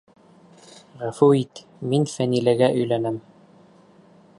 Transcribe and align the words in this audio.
Ғәфү 1.01 1.29
ит, 1.41 1.61
мин 1.93 2.09
Фәниләгә 2.15 2.71
әйләнәм. 2.81 3.23